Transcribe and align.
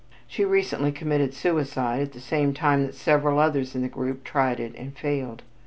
She 0.27 0.43
recently 0.43 0.91
committed 0.91 1.31
suicide 1.31 2.01
at 2.01 2.13
the 2.13 2.19
same 2.19 2.55
time 2.55 2.87
that 2.87 2.95
several 2.95 3.37
others 3.37 3.75
in 3.75 3.83
the 3.83 3.87
group 3.87 4.23
tried 4.23 4.59
it 4.59 4.73
and 4.75 4.97
failed. 4.97 5.43